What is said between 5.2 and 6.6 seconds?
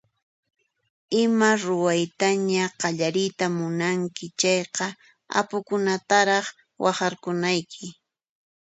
apukunataraq